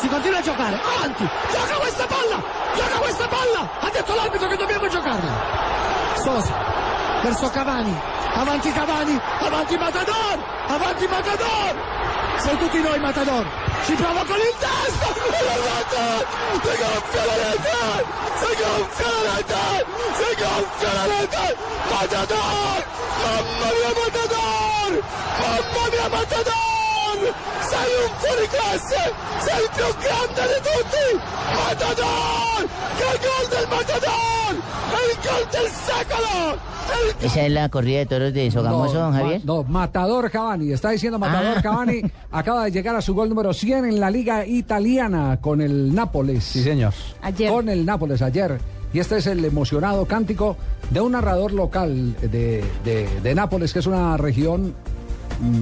[0.00, 2.42] Si continua a giocare, avanti, gioca questa palla,
[2.76, 5.32] gioca questa palla, ha detto l'arbitro che dobbiamo giocarla.
[6.22, 6.54] Sosa,
[7.22, 8.00] verso Cavani,
[8.34, 10.38] avanti Cavani, avanti Matador,
[10.68, 11.74] avanti Matador,
[12.36, 13.44] sei tutti noi Matador,
[13.86, 15.44] ci prova con il testo, si
[16.78, 18.04] gonfia la rete,
[18.38, 21.56] si gonfia la rete, si gonfia la rete,
[21.90, 22.84] Matador,
[23.24, 25.02] mamma mia Matador,
[25.40, 26.77] mamma mia Matador,
[27.70, 29.00] sei un fuoriclasse,
[29.46, 31.06] sei il più grande di tutti,
[31.56, 34.54] Matador, che gol del Matador,
[35.08, 36.58] il gol del secolo,
[37.20, 39.40] el Esa es la corrida de toros de Sogamoso, don Javier.
[39.44, 41.62] No, Matador Cavani, está diciendo Matador Ah.
[41.62, 45.94] Cavani, acaba de llegar a su gol número 100 en la liga italiana con el
[45.94, 46.44] Nápoles.
[46.44, 46.92] Sí, señor.
[47.22, 47.50] Ayer.
[47.50, 48.58] Con el Nápoles ayer.
[48.92, 50.56] Y este es el emocionado cántico
[50.90, 54.74] de un narrador local de, de- de Nápoles, que es una región,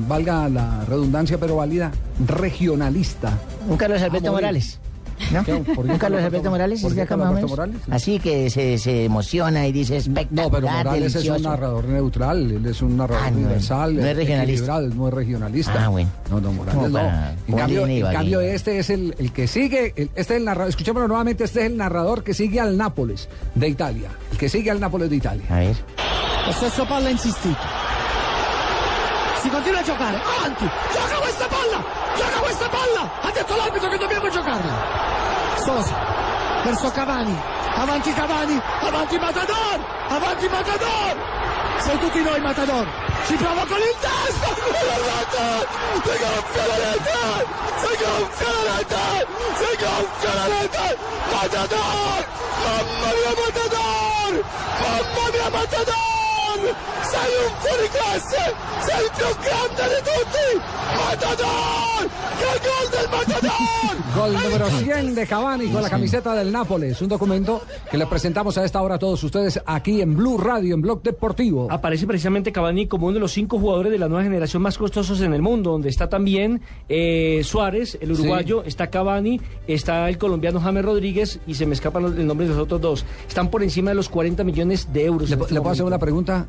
[0.09, 1.91] valga la redundancia, pero válida,
[2.27, 3.33] regionalista.
[3.69, 4.33] Un Carlos Alberto Ah.
[4.33, 4.79] Morales.
[5.33, 5.43] ¿No?
[5.45, 5.55] ¿Qué?
[5.75, 7.57] ¿Por qué Un Carlos Alberto Morales, ¿Por ¿es qué de acá Carlos más o Alberto
[7.57, 7.81] menos?
[7.81, 8.03] Morales?
[8.03, 12.51] Así que se, se emociona y dice espectacular, No, pero Morales es un narrador neutral,
[12.51, 14.81] él es un narrador Ah, no, universal, no es regionalista.
[14.81, 15.85] no es regionalista.
[15.87, 16.11] Ah, bueno.
[16.31, 17.01] No, no, Morales no.
[17.49, 20.69] En cambio, en cambio, este es el, el que sigue, el- este es el narrador,
[20.69, 24.71] escuchémoslo nuevamente, este es el narrador que sigue al Nápoles de Italia, el que sigue
[24.71, 25.45] al Nápoles de Italia.
[25.49, 25.77] A ver.
[26.47, 27.57] Lo stesso palla insistito.
[29.41, 31.85] Si continua a giocare, avanti, gioca questa palla,
[32.17, 34.73] gioca questa palla, ha detto l'arbitro che dobbiamo giocarla.
[35.57, 35.95] Sosa,
[36.65, 37.41] verso Cavani,
[37.75, 41.17] avanti Cavani, avanti Matador, avanti Matador,
[41.79, 42.87] sei tutti noi Matador,
[43.27, 44.87] ci prova con il testo, si
[46.19, 50.99] gonfia la rete, si gonfia la rete, si gonfia la rete,
[51.31, 52.27] Matador,
[52.65, 54.45] mamma mia Matador,
[54.81, 56.26] mamma mia Matador,
[56.61, 58.43] sei un fuoriclasse,
[58.87, 60.47] sei il più grande di tutti,
[60.97, 63.97] Matador, che gol del Matador!
[64.15, 68.57] Gol número 100 de Cavani con la camiseta del Nápoles, un documento que le presentamos
[68.57, 71.69] a esta hora a todos ustedes aquí en Blue Radio, en Blog Deportivo.
[71.71, 75.21] Aparece precisamente Cavani como uno de los cinco jugadores de la nueva generación más costosos
[75.21, 80.61] en el mundo, donde está también eh, Suárez, el uruguayo, está Cavani, está el colombiano
[80.61, 83.05] James Rodríguez y se me escapan los- el nombre de los otros dos.
[83.29, 85.29] Están por encima de los 40 millones de euros.
[85.29, 86.47] ¿Le, en le este puedo hacer una pregunta?